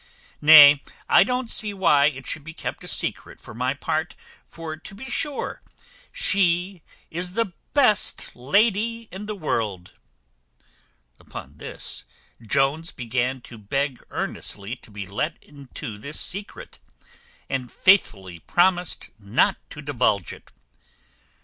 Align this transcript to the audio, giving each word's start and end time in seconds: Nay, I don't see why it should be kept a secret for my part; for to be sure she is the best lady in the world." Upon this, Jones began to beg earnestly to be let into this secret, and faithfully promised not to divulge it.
Nay, 0.41 0.81
I 1.07 1.23
don't 1.23 1.47
see 1.51 1.75
why 1.75 2.07
it 2.07 2.25
should 2.25 2.43
be 2.43 2.55
kept 2.55 2.83
a 2.83 2.87
secret 2.87 3.39
for 3.39 3.53
my 3.53 3.75
part; 3.75 4.15
for 4.43 4.75
to 4.75 4.95
be 4.95 5.05
sure 5.07 5.61
she 6.11 6.81
is 7.11 7.33
the 7.33 7.53
best 7.75 8.35
lady 8.35 9.07
in 9.11 9.27
the 9.27 9.35
world." 9.35 9.93
Upon 11.19 11.57
this, 11.57 12.03
Jones 12.41 12.89
began 12.89 13.41
to 13.41 13.59
beg 13.59 14.01
earnestly 14.09 14.75
to 14.77 14.89
be 14.89 15.05
let 15.05 15.37
into 15.39 15.99
this 15.99 16.19
secret, 16.19 16.79
and 17.47 17.71
faithfully 17.71 18.39
promised 18.39 19.11
not 19.19 19.57
to 19.69 19.83
divulge 19.83 20.33
it. 20.33 20.49